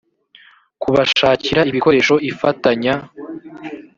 [0.81, 2.93] kubashakira ibikoresho ifatanya